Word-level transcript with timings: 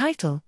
Title 0.00 0.42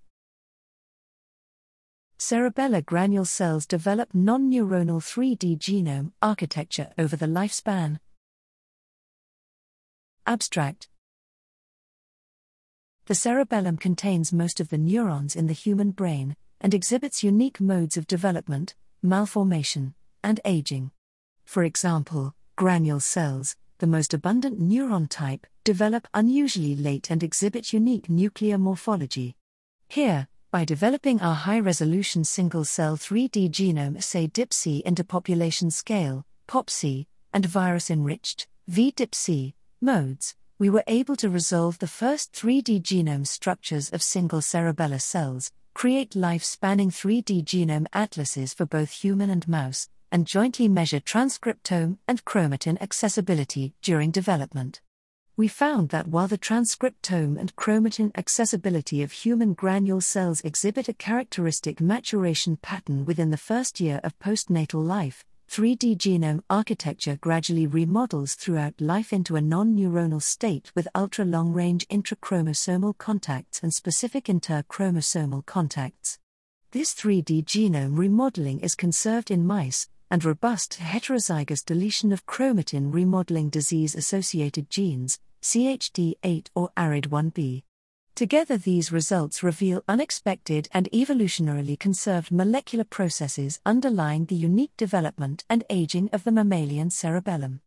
Cerebellar 2.18 2.80
granule 2.86 3.26
cells 3.26 3.66
develop 3.66 4.14
non 4.14 4.50
neuronal 4.50 5.02
3D 5.02 5.58
genome 5.58 6.12
architecture 6.22 6.90
over 6.96 7.16
the 7.16 7.26
lifespan. 7.26 7.98
Abstract 10.26 10.88
The 13.04 13.14
cerebellum 13.14 13.76
contains 13.76 14.32
most 14.32 14.58
of 14.58 14.70
the 14.70 14.78
neurons 14.78 15.36
in 15.36 15.48
the 15.48 15.52
human 15.52 15.90
brain 15.90 16.34
and 16.58 16.72
exhibits 16.72 17.22
unique 17.22 17.60
modes 17.60 17.98
of 17.98 18.06
development, 18.06 18.74
malformation, 19.02 19.92
and 20.24 20.40
aging. 20.46 20.92
For 21.44 21.62
example, 21.62 22.34
granule 22.56 23.00
cells, 23.00 23.56
the 23.80 23.86
most 23.86 24.14
abundant 24.14 24.58
neuron 24.58 25.10
type, 25.10 25.46
develop 25.62 26.08
unusually 26.14 26.74
late 26.74 27.10
and 27.10 27.22
exhibit 27.22 27.74
unique 27.74 28.08
nuclear 28.08 28.56
morphology. 28.56 29.36
Here, 29.92 30.26
by 30.50 30.64
developing 30.64 31.20
our 31.20 31.34
high 31.34 31.60
resolution 31.60 32.24
single 32.24 32.64
cell 32.64 32.96
3D 32.96 33.50
genome 33.50 33.98
assay 33.98 34.26
Dip-C 34.26 34.82
into 34.86 35.04
population 35.04 35.70
scale, 35.70 36.24
Pop-C, 36.46 37.06
and 37.34 37.44
virus 37.44 37.90
enriched, 37.90 38.46
vDip-C, 38.70 39.54
modes, 39.82 40.34
we 40.58 40.70
were 40.70 40.82
able 40.86 41.14
to 41.16 41.28
resolve 41.28 41.78
the 41.78 41.86
first 41.86 42.32
3D 42.32 42.80
genome 42.80 43.26
structures 43.26 43.92
of 43.92 44.02
single 44.02 44.40
cerebellar 44.40 44.98
cells, 44.98 45.52
create 45.74 46.16
life 46.16 46.42
spanning 46.42 46.88
3D 46.88 47.44
genome 47.44 47.84
atlases 47.92 48.54
for 48.54 48.64
both 48.64 48.92
human 48.92 49.28
and 49.28 49.46
mouse, 49.46 49.90
and 50.10 50.26
jointly 50.26 50.68
measure 50.68 51.00
transcriptome 51.00 51.98
and 52.08 52.24
chromatin 52.24 52.80
accessibility 52.80 53.74
during 53.82 54.10
development. 54.10 54.80
We 55.34 55.48
found 55.48 55.88
that 55.88 56.08
while 56.08 56.28
the 56.28 56.36
transcriptome 56.36 57.38
and 57.40 57.56
chromatin 57.56 58.10
accessibility 58.18 59.02
of 59.02 59.12
human 59.12 59.54
granule 59.54 60.02
cells 60.02 60.42
exhibit 60.42 60.90
a 60.90 60.92
characteristic 60.92 61.80
maturation 61.80 62.58
pattern 62.58 63.06
within 63.06 63.30
the 63.30 63.38
first 63.38 63.80
year 63.80 63.98
of 64.04 64.18
postnatal 64.18 64.84
life, 64.84 65.24
3D 65.48 65.96
genome 65.96 66.42
architecture 66.50 67.16
gradually 67.16 67.66
remodels 67.66 68.34
throughout 68.34 68.78
life 68.78 69.10
into 69.10 69.36
a 69.36 69.40
non 69.40 69.74
neuronal 69.74 70.20
state 70.20 70.70
with 70.74 70.86
ultra 70.94 71.24
long 71.24 71.50
range 71.54 71.88
intrachromosomal 71.88 72.98
contacts 72.98 73.62
and 73.62 73.72
specific 73.72 74.26
interchromosomal 74.26 75.46
contacts. 75.46 76.18
This 76.72 76.92
3D 76.92 77.46
genome 77.46 77.96
remodeling 77.96 78.60
is 78.60 78.74
conserved 78.74 79.30
in 79.30 79.46
mice, 79.46 79.88
and 80.12 80.26
robust 80.26 80.78
heterozygous 80.78 81.64
deletion 81.64 82.12
of 82.12 82.26
chromatin 82.26 82.92
remodeling 82.92 83.48
disease 83.48 83.94
associated 83.94 84.68
genes, 84.68 85.18
CHD8 85.40 86.48
or 86.54 86.70
ARID1B. 86.76 87.62
Together, 88.14 88.58
these 88.58 88.92
results 88.92 89.42
reveal 89.42 89.82
unexpected 89.88 90.68
and 90.72 90.86
evolutionarily 90.92 91.78
conserved 91.78 92.30
molecular 92.30 92.84
processes 92.84 93.58
underlying 93.64 94.26
the 94.26 94.34
unique 94.34 94.76
development 94.76 95.44
and 95.48 95.64
aging 95.70 96.10
of 96.12 96.24
the 96.24 96.30
mammalian 96.30 96.90
cerebellum. 96.90 97.62